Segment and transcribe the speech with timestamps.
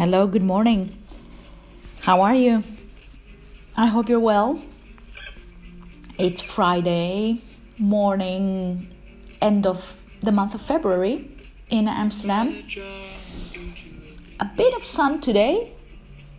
[0.00, 0.96] Hello, good morning.
[2.00, 2.64] How are you?
[3.76, 4.64] I hope you're well.
[6.16, 7.42] It's Friday
[7.76, 8.88] morning,
[9.42, 11.30] end of the month of February
[11.68, 12.64] in Amsterdam.
[14.40, 15.70] A bit of sun today.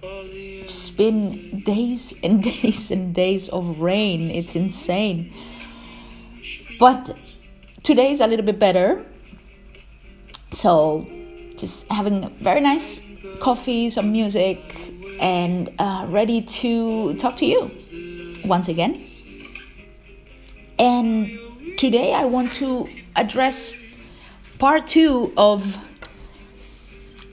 [0.01, 4.31] It's been days and days and days of rain.
[4.31, 5.31] It's insane.
[6.79, 7.15] But
[7.83, 9.05] today is a little bit better.
[10.51, 11.07] So,
[11.57, 13.01] just having a very nice
[13.39, 14.59] coffee, some music,
[15.19, 17.71] and uh, ready to talk to you
[18.45, 19.05] once again.
[20.79, 21.37] And
[21.77, 23.75] today I want to address
[24.57, 25.77] part two of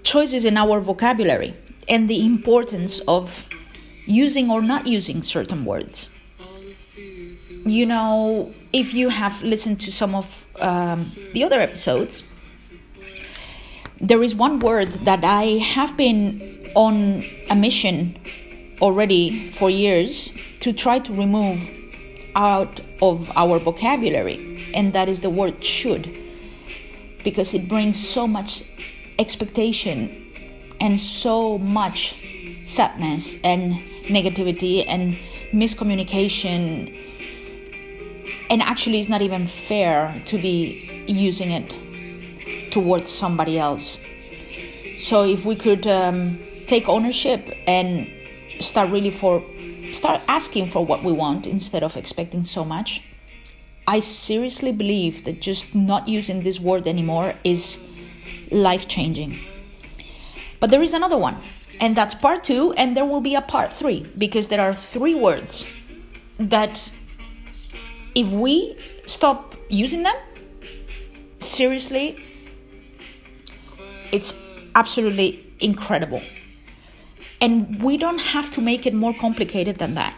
[0.02, 1.54] choices in our vocabulary
[1.88, 3.48] and the importance of
[4.06, 6.08] using or not using certain words.
[7.64, 12.22] You know, if you have listened to some of um, the other episodes,
[14.00, 18.16] there is one word that I have been on a mission
[18.80, 21.68] already for years to try to remove
[22.36, 26.08] out of our vocabulary, and that is the word should,
[27.24, 28.62] because it brings so much
[29.18, 30.32] expectation
[30.80, 32.24] and so much
[32.64, 33.74] sadness and
[34.06, 35.18] negativity and
[35.52, 36.94] miscommunication.
[38.48, 41.76] And actually, it's not even fair to be using it
[42.70, 43.98] towards somebody else.
[44.98, 48.10] So if we could um, take ownership and
[48.60, 49.42] start really for
[49.92, 53.02] start asking for what we want instead of expecting so much.
[53.86, 57.78] I seriously believe that just not using this word anymore is
[58.50, 59.38] life changing.
[60.60, 61.36] But there is another one,
[61.80, 65.14] and that's part two, and there will be a part three because there are three
[65.14, 65.66] words
[66.38, 66.92] that
[68.14, 70.16] if we stop using them,
[71.38, 72.22] seriously,
[74.12, 74.34] it's
[74.74, 76.22] absolutely incredible.
[77.40, 80.14] And we don't have to make it more complicated than that.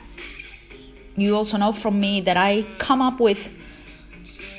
[1.17, 3.51] You also know from me that I come up with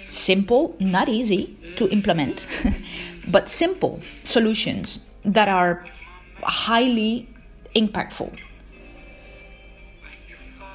[0.10, 2.48] simple, not easy to implement,
[3.28, 5.86] but simple solutions that are
[6.44, 7.28] highly
[7.76, 8.38] impactful.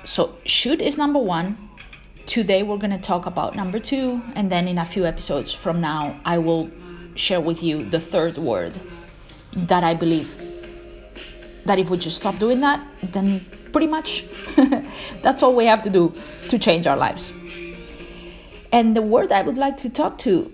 [0.04, 1.56] So, should is number one.
[2.26, 5.80] Today, we're going to talk about number two, and then in a few episodes from
[5.80, 6.70] now, I will
[7.16, 8.74] share with you the third word
[9.52, 10.34] that I believe
[11.64, 13.40] that if we just stop doing that, then
[13.72, 14.24] pretty much
[15.22, 16.12] that's all we have to do
[16.48, 17.32] to change our lives.
[18.72, 20.52] And the word I would like to talk to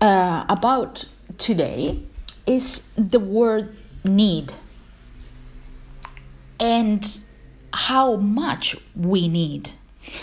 [0.00, 1.04] uh, about
[1.38, 2.00] today
[2.46, 4.52] is the word need
[6.60, 7.20] and
[7.72, 9.70] how much we need.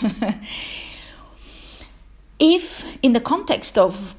[2.38, 4.14] if, in the context of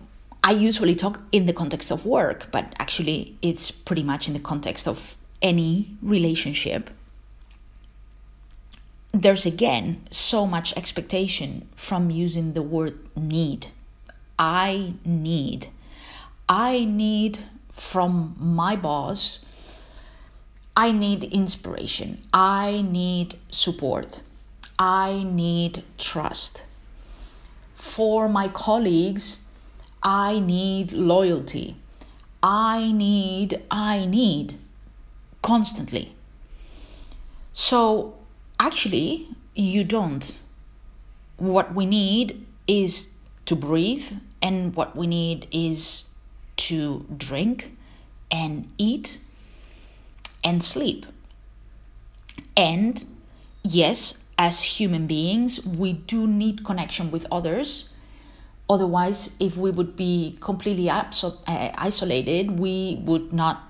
[0.45, 4.41] I usually talk in the context of work, but actually it's pretty much in the
[4.41, 6.89] context of any relationship.
[9.13, 13.67] There's again so much expectation from using the word need.
[14.37, 15.67] I need.
[16.49, 17.39] I need
[17.71, 19.39] from my boss.
[20.75, 22.21] I need inspiration.
[22.33, 24.21] I need support.
[24.77, 26.65] I need trust.
[27.75, 29.43] For my colleagues,
[30.03, 31.77] I need loyalty.
[32.43, 34.55] I need, I need
[35.41, 36.13] constantly.
[37.53, 38.15] So
[38.59, 40.37] actually, you don't.
[41.37, 43.13] What we need is
[43.45, 46.09] to breathe, and what we need is
[46.55, 47.75] to drink
[48.29, 49.19] and eat
[50.43, 51.05] and sleep.
[52.57, 53.03] And
[53.63, 57.89] yes, as human beings, we do need connection with others
[58.69, 63.63] Otherwise, if we would be completely abso- uh, isolated, we would not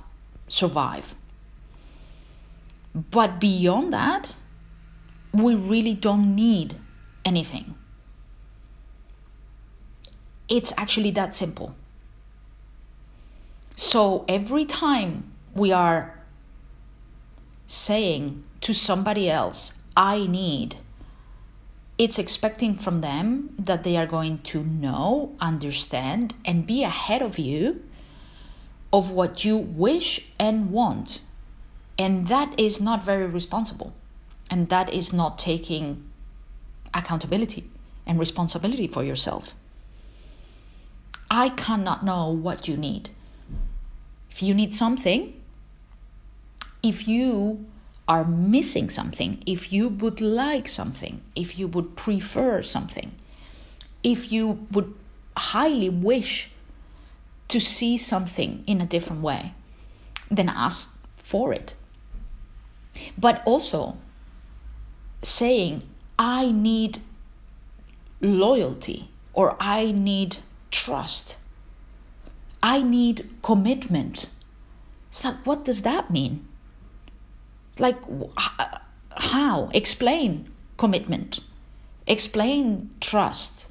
[0.47, 1.15] survive.
[2.93, 4.35] But beyond that,
[5.33, 6.75] we really don't need
[7.25, 7.73] anything.
[10.47, 11.73] It's actually that simple.
[13.75, 16.19] So every time we are
[17.65, 20.75] saying to somebody else, I need,
[21.97, 27.37] it's expecting from them that they are going to know, understand, and be ahead of
[27.37, 27.83] you
[28.91, 31.23] of what you wish and want.
[31.97, 33.93] And that is not very responsible.
[34.49, 36.09] And that is not taking
[36.93, 37.69] accountability
[38.05, 39.55] and responsibility for yourself.
[41.29, 43.09] I cannot know what you need.
[44.29, 45.39] If you need something,
[46.83, 47.65] if you
[48.07, 53.11] are missing something, if you would like something, if you would prefer something,
[54.03, 54.93] if you would
[55.37, 56.49] highly wish
[57.47, 59.53] to see something in a different way,
[60.29, 61.75] then ask for it.
[63.17, 63.97] But also
[65.21, 65.83] saying,
[66.19, 66.99] I need
[68.21, 70.37] loyalty or I need
[70.71, 71.37] trust.
[72.61, 74.29] I need commitment.
[75.09, 76.47] It's like, what does that mean?
[77.79, 77.97] Like,
[79.17, 79.69] how?
[79.73, 81.39] Explain commitment,
[82.07, 83.69] explain trust,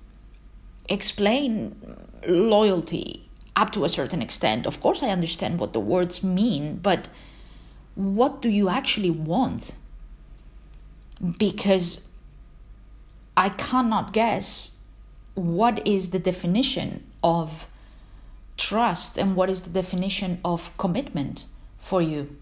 [0.88, 1.96] explain
[2.26, 4.66] loyalty up to a certain extent.
[4.66, 7.08] Of course, I understand what the words mean, but
[7.94, 9.76] what do you actually want?
[11.38, 12.06] Because
[13.36, 14.76] I cannot guess
[15.34, 17.68] what is the definition of
[18.56, 21.44] trust and what is the definition of commitment
[21.78, 22.36] for you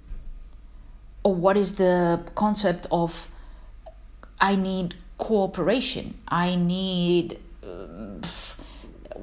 [1.22, 3.28] or what is the concept of
[4.40, 8.00] i need cooperation i need uh,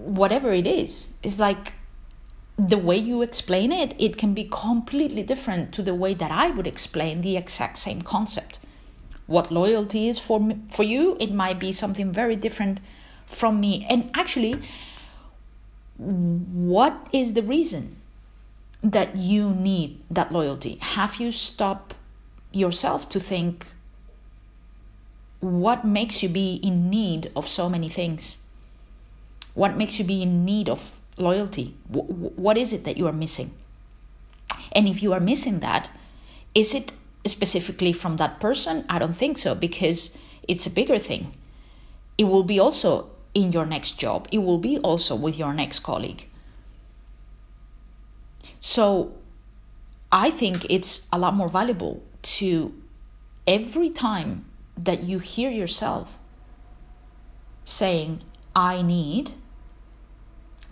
[0.08, 1.10] whatever it is.
[1.24, 1.74] It's like
[2.58, 6.50] the way you explain it it can be completely different to the way that i
[6.50, 8.60] would explain the exact same concept.
[9.28, 12.80] What loyalty is for me, for you it might be something very different
[13.26, 13.86] from me.
[13.90, 14.62] And actually
[15.98, 17.98] what is the reason
[18.84, 20.78] that you need that loyalty?
[20.82, 21.87] Have you stopped
[22.52, 23.66] yourself to think
[25.40, 28.38] what makes you be in need of so many things
[29.54, 33.52] what makes you be in need of loyalty what is it that you are missing
[34.72, 35.90] and if you are missing that
[36.56, 36.92] is it
[37.28, 38.86] specifically from that person?
[38.90, 40.16] I don't think so because
[40.48, 41.34] it's a bigger thing.
[42.18, 45.80] It will be also in your next job, it will be also with your next
[45.80, 46.28] colleague.
[48.60, 49.14] So
[50.12, 52.74] I think it's a lot more valuable to
[53.46, 54.46] every time
[54.78, 56.18] that you hear yourself
[57.64, 58.22] saying,
[58.56, 59.32] I need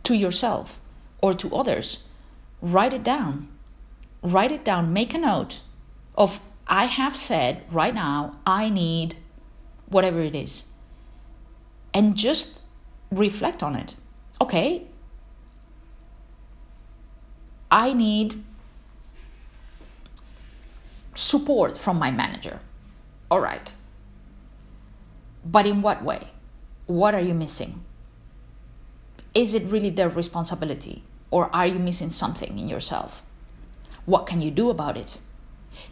[0.03, 0.79] to yourself
[1.21, 2.03] or to others,
[2.61, 3.49] write it down.
[4.21, 5.61] Write it down, make a note
[6.15, 9.17] of I have said right now, I need
[9.87, 10.63] whatever it is.
[11.93, 12.61] And just
[13.11, 13.95] reflect on it.
[14.41, 14.87] Okay,
[17.69, 18.43] I need
[21.15, 22.59] support from my manager.
[23.31, 23.73] All right.
[25.43, 26.29] But in what way?
[26.85, 27.81] What are you missing?
[29.33, 31.03] Is it really their responsibility?
[31.31, 33.23] Or are you missing something in yourself?
[34.05, 35.19] What can you do about it?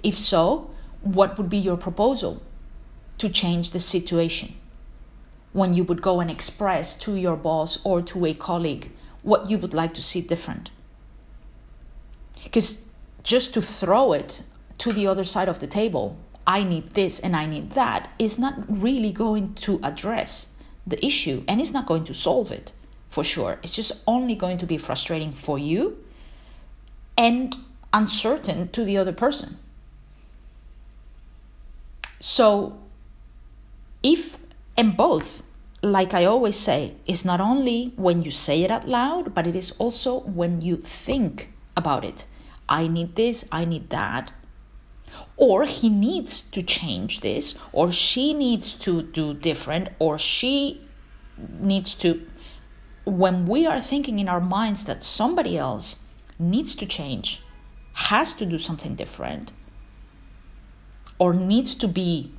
[0.03, 0.71] If so,
[1.01, 2.41] what would be your proposal
[3.17, 4.55] to change the situation?
[5.51, 8.91] When you would go and express to your boss or to a colleague
[9.21, 10.69] what you would like to see different.
[12.43, 12.83] Because
[13.23, 14.43] just to throw it
[14.79, 18.37] to the other side of the table, I need this and I need that, is
[18.37, 20.49] not really going to address
[20.85, 22.73] the issue and it's not going to solve it
[23.09, 23.59] for sure.
[23.63, 26.03] It's just only going to be frustrating for you
[27.17, 27.55] and
[27.93, 29.57] uncertain to the other person.
[32.19, 32.77] So,
[34.01, 34.39] if
[34.75, 35.43] and both,
[35.81, 39.55] like I always say, is not only when you say it out loud, but it
[39.55, 42.25] is also when you think about it.
[42.67, 44.31] I need this, I need that.
[45.37, 50.81] Or he needs to change this, or she needs to do different, or she
[51.37, 52.25] needs to.
[53.05, 55.97] When we are thinking in our minds that somebody else
[56.39, 57.41] needs to change,
[57.93, 59.51] has to do something different,
[61.19, 62.33] or needs to be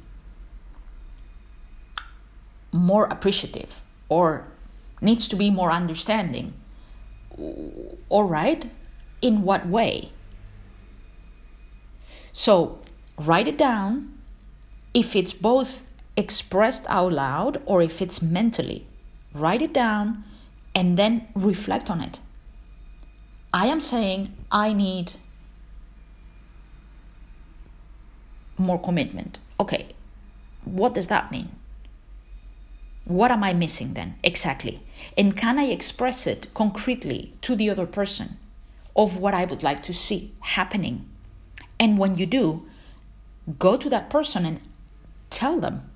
[2.74, 4.48] more appreciative or
[5.00, 6.52] needs to be more understanding.
[8.08, 8.70] All right,
[9.22, 10.10] in what way?
[12.34, 12.80] So
[13.16, 14.12] write it down
[14.92, 15.82] if it's both
[16.16, 18.86] expressed out loud or if it's mentally.
[19.32, 20.24] Write it down
[20.74, 22.18] and then reflect on it.
[23.52, 25.12] I am saying I need
[28.58, 29.38] more commitment.
[29.60, 29.94] Okay,
[30.64, 31.50] what does that mean?
[33.04, 34.82] What am I missing then exactly?
[35.16, 38.38] And can I express it concretely to the other person
[38.96, 41.08] of what I would like to see happening?
[41.84, 42.66] And when you do,
[43.58, 44.58] go to that person and
[45.28, 45.90] tell them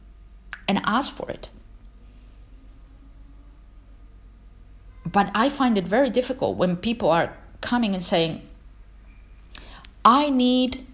[0.68, 1.49] and ask for it.
[5.07, 8.42] But I find it very difficult when people are coming and saying,
[10.04, 10.87] I need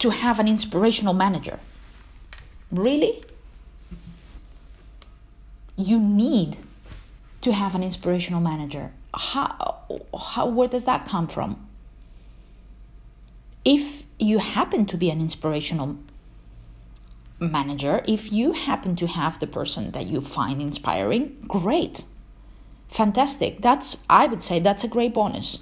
[0.00, 1.60] to have an inspirational manager.
[2.72, 3.22] Really?
[5.76, 6.56] You need
[7.42, 8.90] to have an inspirational manager.
[9.14, 9.76] How,
[10.18, 11.67] how, where does that come from?
[13.68, 15.98] If you happen to be an inspirational
[17.38, 22.06] manager, if you happen to have the person that you find inspiring, great.
[22.88, 23.60] Fantastic.
[23.60, 25.58] That's, I would say, that's a great bonus.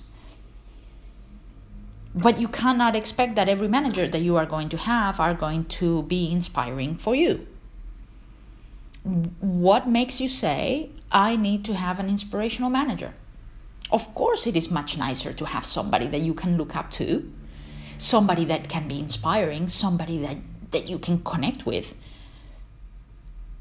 [2.15, 5.65] But you cannot expect that every manager that you are going to have are going
[5.81, 7.45] to be inspiring for you.
[9.41, 13.15] What makes you say, I need to have an inspirational manager?
[13.91, 17.33] Of course, it is much nicer to have somebody that you can look up to,
[17.99, 20.37] somebody that can be inspiring, somebody that,
[20.71, 21.95] that you can connect with,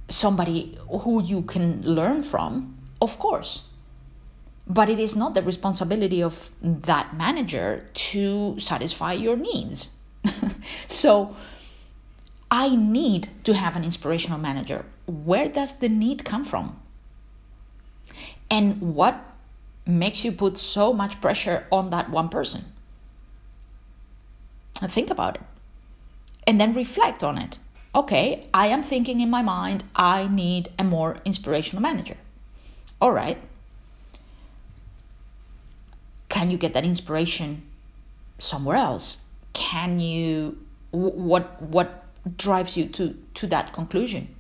[0.08, 3.64] somebody who you can learn from, of course.
[4.68, 9.92] But it is not the responsibility of that manager to satisfy your needs.
[10.88, 11.36] so,
[12.50, 14.86] I need to have an inspirational manager.
[15.06, 16.80] Where does the need come from?
[18.50, 19.24] And what
[19.86, 22.66] makes you put so much pressure on that one person?
[24.76, 25.42] Think about it.
[26.48, 27.58] And then reflect on it.
[27.96, 32.18] Okay, I am thinking in my mind, I need a more inspirational manager.
[33.02, 33.38] All right.
[36.28, 37.64] Can you get that inspiration
[38.38, 39.22] somewhere else?
[39.54, 40.58] Can you
[40.92, 42.04] what what
[42.38, 44.36] drives you to to that conclusion?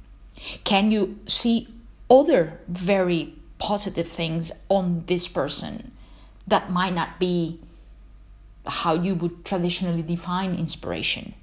[0.65, 1.69] Can you see
[2.09, 5.91] other very positive things on this person
[6.47, 7.59] that might not be
[8.65, 11.33] how you would traditionally define inspiration.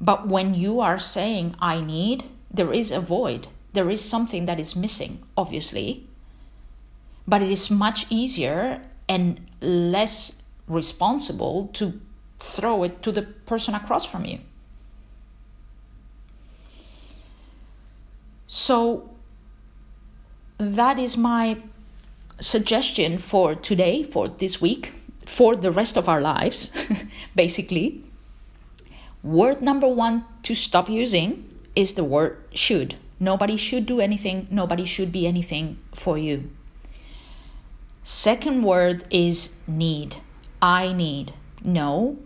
[0.00, 3.48] But when you are saying, I need, there is a void.
[3.72, 6.08] There is something that is missing, obviously.
[7.28, 10.32] But it is much easier and less
[10.66, 12.00] responsible to
[12.38, 14.38] throw it to the person across from you.
[18.46, 19.10] So
[20.58, 21.58] that is my
[22.40, 24.92] suggestion for today, for this week,
[25.30, 26.70] for the rest of our lives,
[27.34, 28.02] basically.
[29.22, 31.30] Word number one to stop using
[31.76, 32.96] is the word should.
[33.18, 36.50] Nobody should do anything, nobody should be anything for you.
[38.02, 40.16] Second word is need.
[40.62, 41.32] I need.
[41.62, 42.18] No,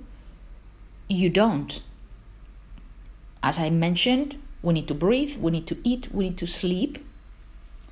[1.09, 1.83] you don't.
[3.43, 6.99] As I mentioned, we need to breathe, we need to eat, we need to sleep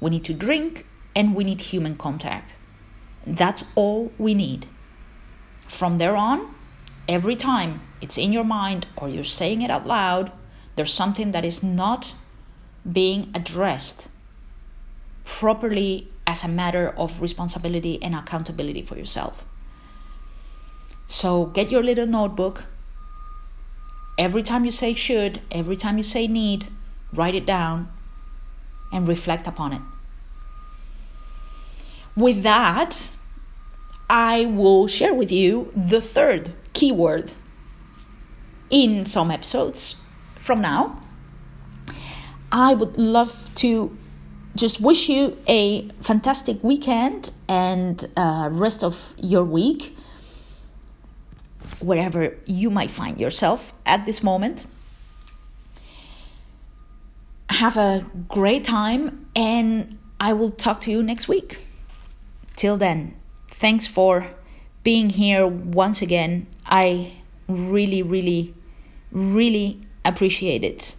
[0.02, 2.57] we need to drink, and we need human contact.
[3.25, 4.66] That's all we need.
[5.73, 6.55] From there on,
[7.09, 10.31] every time it's in your mind or you're saying it out loud,
[10.76, 12.12] there's something that is not
[12.91, 14.09] being addressed
[15.25, 19.47] properly as a matter of responsibility and accountability for yourself.
[21.07, 22.67] So get your little notebook.
[24.19, 26.67] Every time you say should, every time you say need,
[27.14, 27.91] write it down
[28.93, 29.83] and reflect upon it.
[32.14, 33.11] With that,
[34.12, 37.33] I will share with you the third keyword
[38.69, 39.97] in some episodes
[40.37, 41.02] from now.
[42.52, 43.97] I would love to
[44.54, 49.97] just wish you a fantastic weekend and uh, rest of your week,
[51.81, 54.66] wherever you might find yourself at this moment
[57.52, 61.64] have a great time, and I will talk to you next week.
[62.57, 63.14] Till then,
[63.62, 64.26] thanks for
[64.83, 66.49] being here once again.
[66.66, 67.12] I
[67.47, 68.52] really, really,
[69.12, 70.97] really appreciate it.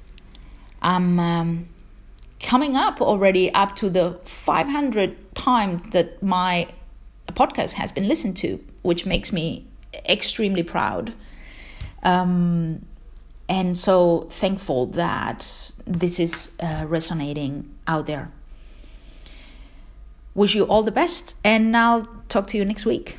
[0.81, 1.67] I'm um,
[2.39, 6.69] coming up already up to the 500 time that my
[7.31, 9.65] podcast has been listened to, which makes me
[10.07, 11.13] extremely proud.
[12.01, 12.85] Um,
[13.49, 15.39] and so thankful that
[15.85, 18.31] this is uh, resonating out there.
[20.35, 23.17] Wish you all the best, and I'll talk to you next week.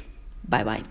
[0.49, 0.83] Bye bye.